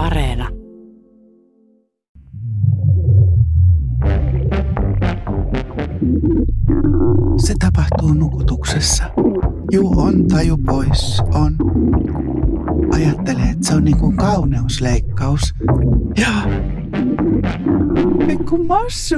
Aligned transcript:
Areena. 0.00 0.48
Se 7.46 7.54
tapahtuu 7.58 8.14
nukutuksessa. 8.14 9.04
Juu 9.72 10.00
on 10.00 10.28
taju 10.28 10.56
pois, 10.56 11.20
on. 11.34 11.56
Ajattelee, 12.92 13.50
että 13.50 13.66
se 13.66 13.74
on 13.74 13.84
niin 13.84 13.98
kuin 13.98 14.16
kauneusleikkaus. 14.16 15.54
Ja 16.16 16.32
pikku 18.26 18.64
massu. 18.64 19.16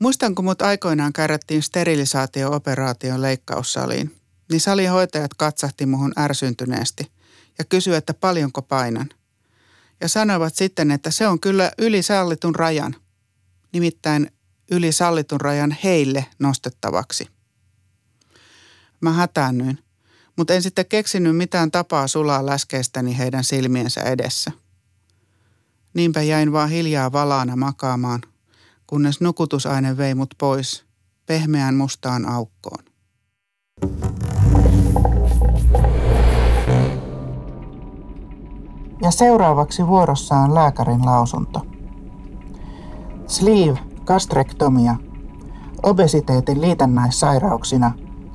Muistan, 0.00 0.34
kun 0.34 0.44
mut 0.44 0.62
aikoinaan 0.62 1.12
kärrättiin 1.12 1.62
sterilisaatio-operaation 1.62 3.22
leikkaussaliin, 3.22 4.10
niin 4.52 4.60
salihoitajat 4.60 5.34
katsahti 5.34 5.86
muhun 5.86 6.12
ärsyntyneesti 6.18 7.12
ja 7.58 7.64
kysyi, 7.64 7.94
että 7.94 8.14
paljonko 8.14 8.62
painan. 8.62 9.08
Ja 10.00 10.08
sanoivat 10.08 10.54
sitten, 10.54 10.90
että 10.90 11.10
se 11.10 11.28
on 11.28 11.40
kyllä 11.40 11.72
yli 11.78 12.02
sallitun 12.02 12.54
rajan. 12.54 12.96
Nimittäin 13.72 14.30
yli 14.70 14.92
sallitun 14.92 15.40
rajan 15.40 15.76
heille 15.84 16.26
nostettavaksi. 16.38 17.28
Mä 19.00 19.12
hätäännyin, 19.12 19.78
mutta 20.36 20.54
en 20.54 20.62
sitten 20.62 20.86
keksinyt 20.86 21.36
mitään 21.36 21.70
tapaa 21.70 22.08
sulaa 22.08 22.46
läskeistäni 22.46 23.18
heidän 23.18 23.44
silmiensä 23.44 24.00
edessä. 24.00 24.52
Niinpä 25.94 26.22
jäin 26.22 26.52
vaan 26.52 26.70
hiljaa 26.70 27.12
valaana 27.12 27.56
makaamaan, 27.56 28.22
kunnes 28.86 29.20
nukutusaine 29.20 29.96
vei 29.96 30.14
mut 30.14 30.34
pois 30.38 30.84
pehmeään 31.26 31.74
mustaan 31.74 32.28
aukkoon. 32.28 32.91
Ja 39.02 39.10
seuraavaksi 39.10 39.86
vuorossa 39.86 40.36
on 40.36 40.54
lääkärin 40.54 41.06
lausunto. 41.06 41.60
Sleeve 43.26 43.78
gastrektomia 44.04 44.94
obesiteetin 45.82 46.60
liitännäissairauksina 46.60 47.92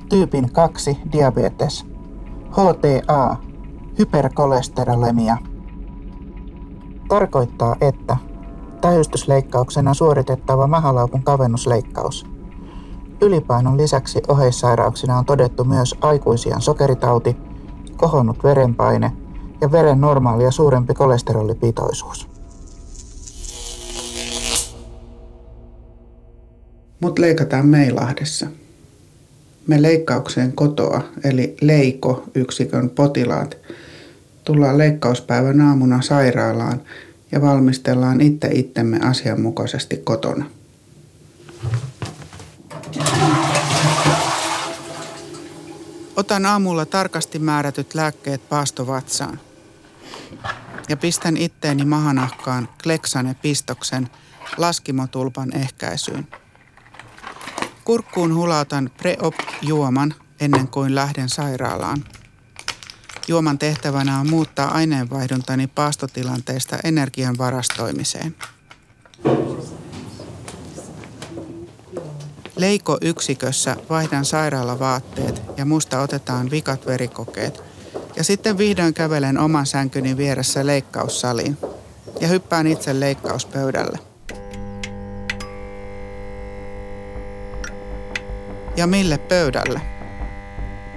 tyypin 0.08 0.52
2 0.52 0.98
diabetes, 1.12 1.86
HTA, 2.50 3.36
hyperkolesterolemia. 3.98 5.36
Tarkoittaa, 7.08 7.76
että 7.80 8.16
tähystysleikkauksena 8.80 9.94
suoritettava 9.94 10.66
mahalaukun 10.66 11.22
kavennusleikkaus. 11.22 12.26
Ylipainon 13.20 13.76
lisäksi 13.76 14.22
oheissairauksina 14.28 15.18
on 15.18 15.24
todettu 15.24 15.64
myös 15.64 15.94
aikuisien 16.00 16.60
sokeritauti, 16.60 17.36
kohonnut 17.96 18.44
verenpaine 18.44 19.12
ja 19.60 19.72
veren 19.72 20.00
normaalia 20.00 20.50
suurempi 20.50 20.94
kolesterolipitoisuus. 20.94 22.28
Mut 27.00 27.18
leikataan 27.18 27.66
Meilahdessa. 27.66 28.46
Me 29.66 29.82
leikkaukseen 29.82 30.52
kotoa, 30.52 31.02
eli 31.24 31.56
leiko-yksikön 31.60 32.90
potilaat, 32.90 33.56
tullaan 34.44 34.78
leikkauspäivän 34.78 35.60
aamuna 35.60 36.02
sairaalaan 36.02 36.80
ja 37.32 37.42
valmistellaan 37.42 38.20
itse 38.20 38.48
itsemme 38.52 38.98
asianmukaisesti 39.02 39.96
kotona. 39.96 40.44
Otan 46.16 46.46
aamulla 46.46 46.86
tarkasti 46.86 47.38
määrätyt 47.38 47.94
lääkkeet 47.94 48.48
paastovatsaan 48.48 49.40
ja 50.88 50.96
pistän 50.96 51.36
itteeni 51.36 51.84
mahanahkaan 51.84 52.68
kleksane 52.82 53.34
pistoksen 53.34 54.10
laskimotulpan 54.56 55.56
ehkäisyyn. 55.56 56.28
Kurkkuun 57.84 58.34
hulautan 58.34 58.90
pre-op-juoman 58.96 60.14
ennen 60.40 60.68
kuin 60.68 60.94
lähden 60.94 61.28
sairaalaan. 61.28 62.04
Juoman 63.28 63.58
tehtävänä 63.58 64.20
on 64.20 64.30
muuttaa 64.30 64.70
aineenvaihduntani 64.70 65.66
paastotilanteesta 65.66 66.78
energian 66.84 67.38
varastoimiseen. 67.38 68.36
Leiko-yksikössä 72.56 73.76
vaihdan 73.90 74.24
sairaalavaatteet 74.24 75.42
ja 75.56 75.64
musta 75.64 76.00
otetaan 76.00 76.50
vikat 76.50 76.86
verikokeet. 76.86 77.67
Ja 78.18 78.24
sitten 78.24 78.58
vihdoin 78.58 78.94
kävelen 78.94 79.38
oman 79.38 79.66
sänkyni 79.66 80.16
vieressä 80.16 80.66
leikkaussaliin 80.66 81.58
ja 82.20 82.28
hyppään 82.28 82.66
itse 82.66 83.00
leikkauspöydälle. 83.00 83.98
Ja 88.76 88.86
mille 88.86 89.18
pöydälle? 89.18 89.80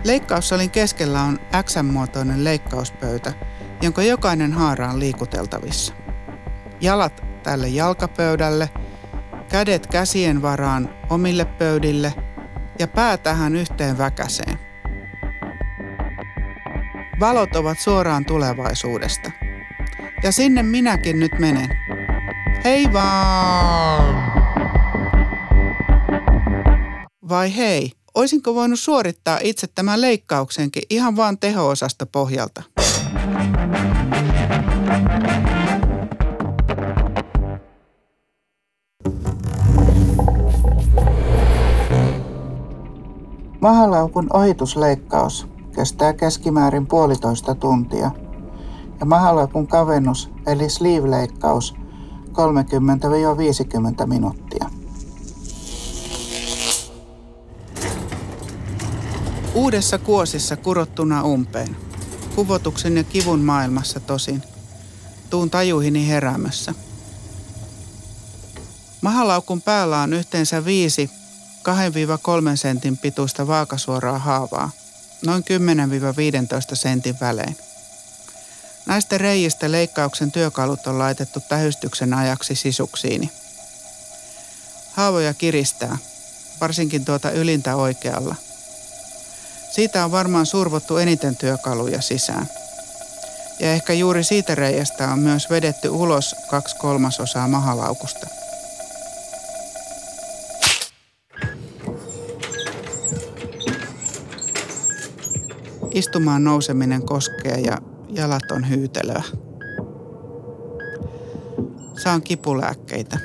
Leikkaussalin 0.03 0.69
keskellä 0.69 1.21
on 1.21 1.39
X-muotoinen 1.63 2.43
leikkauspöytä, 2.43 3.33
jonka 3.81 4.03
jokainen 4.03 4.53
haara 4.53 4.89
on 4.89 4.99
liikuteltavissa. 4.99 5.93
Jalat 6.81 7.23
tälle 7.43 7.67
jalkapöydälle, 7.67 8.69
kädet 9.49 9.87
käsien 9.87 10.41
varaan 10.41 10.89
omille 11.09 11.45
pöydille 11.45 12.13
ja 12.79 12.87
pää 12.87 13.17
tähän 13.17 13.55
yhteen 13.55 13.97
väkäseen. 13.97 14.70
Valot 17.21 17.55
ovat 17.55 17.79
suoraan 17.79 18.25
tulevaisuudesta. 18.25 19.31
Ja 20.23 20.31
sinne 20.31 20.63
minäkin 20.63 21.19
nyt 21.19 21.31
menen. 21.39 21.69
Hei 22.63 22.93
vaan! 22.93 24.31
Vai 27.29 27.55
hei, 27.55 27.91
oisinko 28.15 28.55
voinut 28.55 28.79
suorittaa 28.79 29.39
itse 29.43 29.67
tämän 29.67 30.01
leikkauksenkin 30.01 30.83
ihan 30.89 31.15
vaan 31.15 31.37
teho-osasta 31.37 32.05
pohjalta? 32.05 32.63
Mahalaukun 43.61 44.27
ohitusleikkaus 44.33 45.50
kestää 45.75 46.13
keskimäärin 46.13 46.87
puolitoista 46.87 47.55
tuntia 47.55 48.11
ja 48.99 49.05
mahalaukun 49.05 49.67
kavennus 49.67 50.29
eli 50.47 50.69
sleeve-leikkaus 50.69 51.75
30-50 54.03 54.07
minuuttia. 54.07 54.69
Uudessa 59.53 59.97
kuosissa 59.97 60.55
kurottuna 60.55 61.23
umpeen. 61.23 61.75
Kuvotuksen 62.35 62.97
ja 62.97 63.03
kivun 63.03 63.39
maailmassa 63.39 63.99
tosin. 63.99 64.41
Tuun 65.29 65.49
tajuhini 65.49 66.07
heräämössä. 66.07 66.73
Mahalaukun 69.01 69.61
päällä 69.61 70.01
on 70.01 70.13
yhteensä 70.13 70.65
viisi 70.65 71.09
2-3 71.61 72.55
sentin 72.55 72.97
pituista 72.97 73.47
vaakasuoraa 73.47 74.19
haavaa, 74.19 74.69
noin 75.25 75.43
10-15 76.71 76.75
sentin 76.75 77.17
välein. 77.21 77.57
Näistä 78.85 79.17
reijistä 79.17 79.71
leikkauksen 79.71 80.31
työkalut 80.31 80.87
on 80.87 80.99
laitettu 80.99 81.39
tähystyksen 81.49 82.13
ajaksi 82.13 82.55
sisuksiini. 82.55 83.31
Haavoja 84.91 85.33
kiristää, 85.33 85.97
varsinkin 86.61 87.05
tuota 87.05 87.31
ylintä 87.31 87.75
oikealla– 87.75 88.35
siitä 89.71 90.05
on 90.05 90.11
varmaan 90.11 90.45
survottu 90.45 90.97
eniten 90.97 91.35
työkaluja 91.35 92.01
sisään. 92.01 92.49
Ja 93.59 93.73
ehkä 93.73 93.93
juuri 93.93 94.23
siitä 94.23 94.55
reiästä 94.55 95.11
on 95.11 95.19
myös 95.19 95.49
vedetty 95.49 95.89
ulos 95.89 96.35
kaksi 96.49 96.75
kolmasosaa 96.75 97.47
mahalaukusta. 97.47 98.27
Istumaan 105.91 106.43
nouseminen 106.43 107.05
koskee 107.05 107.59
ja 107.59 107.77
jalat 108.09 108.51
on 108.51 108.69
hyytelöä. 108.69 109.23
Saan 112.03 112.21
kipulääkkeitä. 112.21 113.19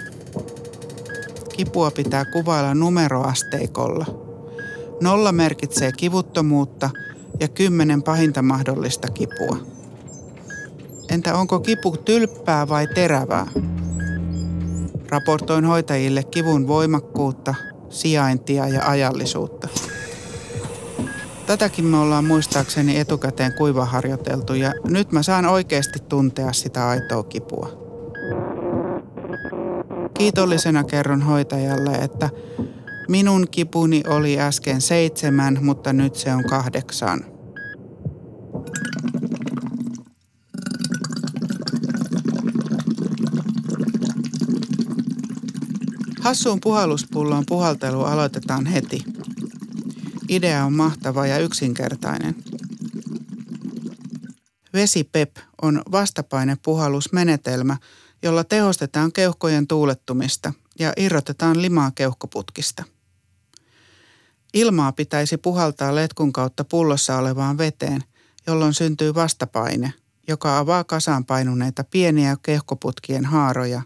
Kipua 1.56 1.90
pitää 1.90 2.24
kuvailla 2.24 2.74
numeroasteikolla– 2.74 4.06
Nolla 5.00 5.32
merkitsee 5.32 5.92
kivuttomuutta 5.92 6.90
ja 7.40 7.48
kymmenen 7.48 8.02
pahinta 8.02 8.42
mahdollista 8.42 9.08
kipua. 9.08 9.56
Entä 11.10 11.34
onko 11.34 11.60
kipu 11.60 11.96
tylppää 11.96 12.68
vai 12.68 12.86
terävää? 12.86 13.46
Raportoin 15.08 15.64
hoitajille 15.64 16.24
kivun 16.24 16.68
voimakkuutta, 16.68 17.54
sijaintia 17.90 18.68
ja 18.68 18.90
ajallisuutta. 18.90 19.68
Tätäkin 21.46 21.84
me 21.84 21.96
ollaan 21.96 22.24
muistaakseni 22.24 22.98
etukäteen 22.98 23.52
kuivaharjoiteltu 23.52 24.54
ja 24.54 24.72
nyt 24.84 25.12
mä 25.12 25.22
saan 25.22 25.46
oikeasti 25.46 25.98
tuntea 25.98 26.52
sitä 26.52 26.88
aitoa 26.88 27.22
kipua. 27.22 27.86
Kiitollisena 30.18 30.84
kerron 30.84 31.22
hoitajalle, 31.22 31.90
että 31.90 32.30
minun 33.08 33.46
kipuni 33.50 34.02
oli 34.08 34.40
äsken 34.40 34.80
seitsemän, 34.80 35.58
mutta 35.62 35.92
nyt 35.92 36.14
se 36.14 36.34
on 36.34 36.44
kahdeksan. 36.44 37.24
Hassuun 46.20 46.60
puhalluspulloon 46.60 47.44
puhaltelu 47.48 48.02
aloitetaan 48.02 48.66
heti. 48.66 49.15
Idea 50.28 50.64
on 50.64 50.72
mahtava 50.72 51.26
ja 51.26 51.38
yksinkertainen. 51.38 52.34
VesiPEP 54.72 55.36
on 55.62 55.82
vastapainepuhallusmenetelmä, 55.92 57.76
jolla 58.22 58.44
tehostetaan 58.44 59.12
keuhkojen 59.12 59.66
tuulettumista 59.66 60.52
ja 60.78 60.92
irrotetaan 60.96 61.62
limaa 61.62 61.90
keuhkoputkista. 61.90 62.84
Ilmaa 64.54 64.92
pitäisi 64.92 65.36
puhaltaa 65.36 65.94
letkun 65.94 66.32
kautta 66.32 66.64
pullossa 66.64 67.16
olevaan 67.16 67.58
veteen, 67.58 68.04
jolloin 68.46 68.74
syntyy 68.74 69.14
vastapaine, 69.14 69.92
joka 70.28 70.58
avaa 70.58 70.84
kasaan 70.84 71.24
painuneita 71.24 71.84
pieniä 71.84 72.36
keuhkoputkien 72.42 73.24
haaroja 73.24 73.82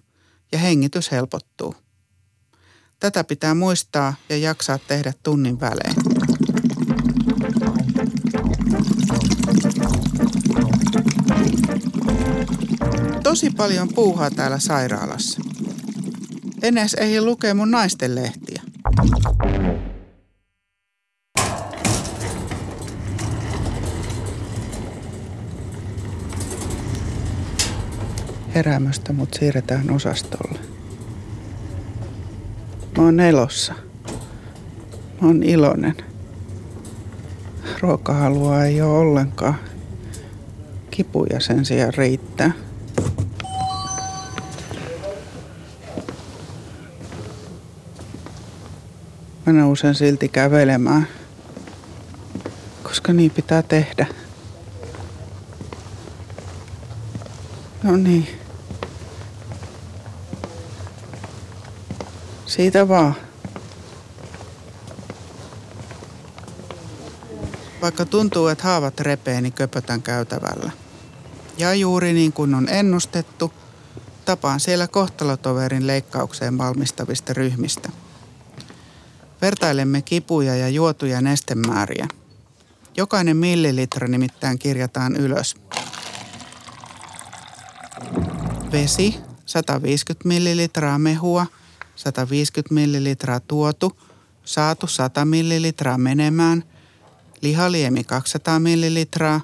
ja 0.52 0.58
hengitys 0.58 1.10
helpottuu. 1.10 1.74
Tätä 3.00 3.24
pitää 3.24 3.54
muistaa 3.54 4.14
ja 4.28 4.36
jaksaa 4.36 4.78
tehdä 4.78 5.12
tunnin 5.22 5.60
välein. 5.60 6.09
Tosi 13.30 13.50
paljon 13.50 13.88
puuhaa 13.94 14.30
täällä 14.30 14.58
sairaalassa. 14.58 15.40
En 16.62 16.78
edes 16.78 16.94
ehdi 16.94 17.20
lukea 17.20 17.54
mun 17.54 17.70
naisten 17.70 18.14
lehtiä. 18.14 18.62
Heräämöstä 28.54 29.12
mut 29.12 29.34
siirretään 29.34 29.90
osastolle. 29.90 30.58
Mä 32.96 33.04
oon 33.04 33.20
elossa. 33.20 33.74
Mä 35.20 35.28
oon 35.28 35.42
iloinen. 35.42 35.96
Ruokahalua 37.80 38.64
ei 38.64 38.82
ole 38.82 38.98
ollenkaan. 38.98 39.56
Kipuja 40.90 41.40
sen 41.40 41.64
sijaan 41.64 41.94
riittää. 41.94 42.69
Mä 49.50 49.60
nousen 49.60 49.94
silti 49.94 50.28
kävelemään, 50.28 51.08
koska 52.82 53.12
niin 53.12 53.30
pitää 53.30 53.62
tehdä. 53.62 54.06
No 57.82 57.96
niin. 57.96 58.28
Siitä 62.46 62.88
vaan. 62.88 63.14
Vaikka 67.82 68.04
tuntuu, 68.04 68.48
että 68.48 68.64
haavat 68.64 69.00
repee, 69.00 69.40
niin 69.40 69.52
köpötän 69.52 70.02
käytävällä. 70.02 70.70
Ja 71.58 71.74
juuri 71.74 72.12
niin 72.12 72.32
kuin 72.32 72.54
on 72.54 72.68
ennustettu, 72.68 73.52
tapaan 74.24 74.60
siellä 74.60 74.88
kohtalotoverin 74.88 75.86
leikkaukseen 75.86 76.58
valmistavista 76.58 77.32
ryhmistä. 77.32 77.88
Vertailemme 79.42 80.02
kipuja 80.02 80.56
ja 80.56 80.68
juotuja 80.68 81.20
nestemääriä. 81.20 82.08
Jokainen 82.96 83.36
millilitra 83.36 84.08
nimittäin 84.08 84.58
kirjataan 84.58 85.16
ylös. 85.16 85.54
Vesi, 88.72 89.20
150 89.46 90.28
millilitraa 90.28 90.98
mehua, 90.98 91.46
150 91.96 92.74
millilitraa 92.74 93.40
tuotu, 93.40 93.98
saatu 94.44 94.86
100 94.86 95.24
millilitraa 95.24 95.98
menemään, 95.98 96.64
lihaliemi 97.42 98.04
200 98.04 98.60
millilitraa, 98.60 99.40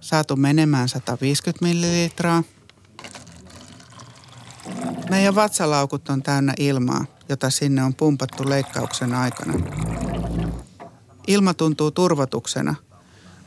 saatu 0.00 0.36
menemään 0.36 0.88
150 0.88 1.64
millilitraa. 1.64 2.42
Meidän 5.10 5.34
vatsalaukut 5.34 6.08
on 6.08 6.22
täynnä 6.22 6.54
ilmaa, 6.58 7.04
jota 7.28 7.50
sinne 7.50 7.82
on 7.82 7.94
pumpattu 7.94 8.48
leikkauksen 8.48 9.14
aikana. 9.14 9.54
Ilma 11.26 11.54
tuntuu 11.54 11.90
turvatuksena, 11.90 12.74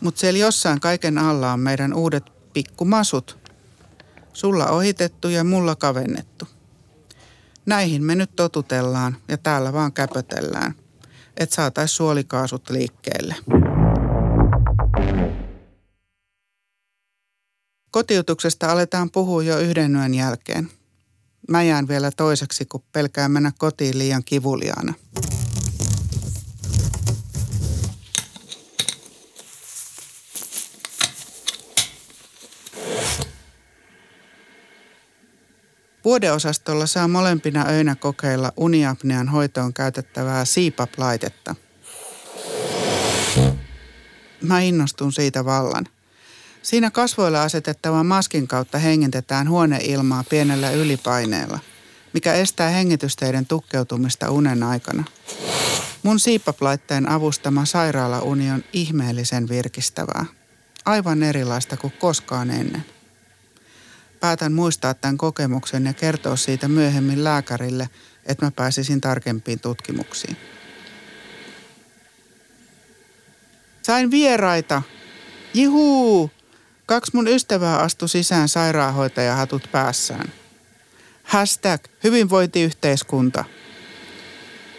mutta 0.02 0.20
siellä 0.20 0.40
jossain 0.40 0.80
kaiken 0.80 1.18
alla 1.18 1.54
on 1.54 1.60
meidän 1.60 1.94
uudet 1.94 2.24
pikkumasut. 2.54 3.38
Sulla 4.34 4.68
ohitettu 4.68 5.30
ja 5.30 5.44
mulla 5.44 5.76
kavennettu. 5.76 6.48
Näihin 7.66 8.04
me 8.04 8.16
nyt 8.16 8.36
totutellaan 8.36 9.18
ja 9.28 9.38
täällä 9.38 9.74
vaan 9.74 9.94
käpötellään, 9.94 10.76
että 11.38 11.56
saatais 11.56 11.96
suolikaasut 11.96 12.70
liikkeelle. 12.70 13.36
Kotiutuksesta 17.92 18.72
aletaan 18.72 19.12
puhua 19.12 19.44
jo 19.44 19.60
yhden 19.60 19.96
yön 19.96 20.14
jälkeen. 20.14 20.70
Mä 21.50 21.64
jään 21.64 21.88
vielä 21.88 22.12
toiseksi, 22.12 22.66
kun 22.66 22.84
pelkää 22.92 23.30
mennä 23.30 23.52
kotiin 23.58 23.98
liian 23.98 24.24
kivuliaana. 24.24 24.94
Vuodeosastolla 36.06 36.86
saa 36.86 37.08
molempina 37.08 37.66
öinä 37.70 37.96
kokeilla 37.96 38.52
uniapnean 38.58 39.30
hoitoon 39.30 39.74
käytettävää 39.74 40.44
CPAP-laitetta. 40.44 41.56
Mä 44.42 44.60
innostun 44.60 45.14
siitä 45.14 45.46
vallan. 45.46 45.86
Siinä 46.62 46.92
kasvoilla 46.92 47.44
asetettavan 47.44 48.06
maskin 48.06 48.48
kautta 48.48 48.78
hengitetään 48.78 49.50
huoneilmaa 49.50 50.24
pienellä 50.30 50.72
ylipaineella, 50.72 51.60
mikä 52.14 52.34
estää 52.34 52.70
hengitysteiden 52.70 53.46
tukkeutumista 53.46 54.32
unen 54.32 54.64
aikana. 54.64 55.04
Mun 56.04 56.20
siipaplaitteen 56.20 57.10
avustama 57.10 57.66
sairaalauni 57.66 58.52
on 58.52 58.64
ihmeellisen 58.74 59.50
virkistävää. 59.50 60.26
Aivan 60.86 61.24
erilaista 61.24 61.78
kuin 61.78 61.94
koskaan 62.00 62.52
ennen. 62.52 62.86
Päätän 64.20 64.54
muistaa 64.54 64.94
tämän 64.94 65.18
kokemuksen 65.18 65.86
ja 65.86 65.94
kertoa 65.94 66.36
siitä 66.36 66.68
myöhemmin 66.68 67.24
lääkärille, 67.24 67.90
että 68.26 68.46
mä 68.46 68.52
pääsisin 68.52 69.02
tarkempiin 69.02 69.60
tutkimuksiin. 69.60 70.38
Sain 73.82 74.12
vieraita. 74.12 74.82
Juhuu! 75.54 76.32
Kaksi 76.92 77.12
mun 77.14 77.28
ystävää 77.28 77.80
astui 77.80 78.10
sisään 78.10 78.50
sairaanhoitajahatut 78.50 79.68
päässään. 79.72 80.32
Hashtag 81.24 81.82
hyvinvointiyhteiskunta. 82.04 83.46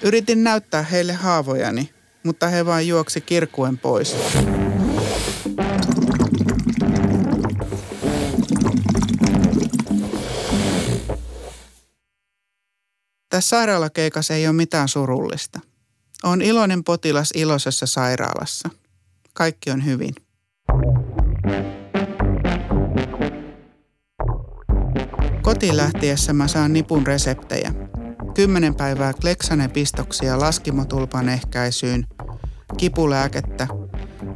Yritin 0.03 0.45
näyttää 0.45 0.83
heille 0.83 1.13
haavojani, 1.13 1.91
mutta 2.23 2.49
he 2.49 2.67
vain 2.67 2.89
juoksi 2.89 3.21
kirkuen 3.21 3.79
pois. 3.79 4.17
Tässä 13.29 13.49
sairaalakeikassa 13.49 14.35
ei 14.35 14.47
ole 14.47 14.57
mitään 14.57 14.89
surullista. 14.89 15.61
On 16.23 16.43
iloinen 16.43 16.85
potilas 16.85 17.31
iloisessa 17.35 17.87
sairaalassa. 17.87 18.71
Kaikki 19.33 19.71
on 19.71 19.85
hyvin. 19.85 20.15
Kotiin 25.53 25.77
lähtiessä 25.77 26.33
mä 26.33 26.49
saan 26.49 26.73
nipun 26.73 27.07
reseptejä. 27.07 27.75
Kymmenen 28.35 28.75
päivää 28.75 29.13
kleksanepistoksia 29.13 30.41
laskimotulpan 30.41 31.29
ehkäisyyn, 31.29 32.07
kipulääkettä, 32.77 33.67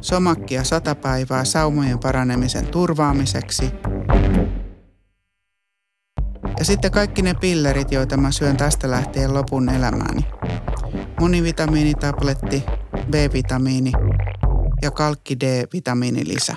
somakkia 0.01 0.63
sata 0.63 0.95
päivää 0.95 1.45
saumojen 1.45 1.99
paranemisen 1.99 2.67
turvaamiseksi 2.67 3.71
ja 6.59 6.65
sitten 6.65 6.91
kaikki 6.91 7.21
ne 7.21 7.33
pillerit, 7.33 7.91
joita 7.91 8.17
mä 8.17 8.31
syön 8.31 8.57
tästä 8.57 8.91
lähtien 8.91 9.33
lopun 9.33 9.69
elämääni. 9.69 10.25
Monivitamiinitabletti, 11.19 12.63
B-vitamiini, 13.11 13.91
ja 14.81 14.91
kalkki 14.91 15.39
D-vitamiinilisä. 15.39 16.55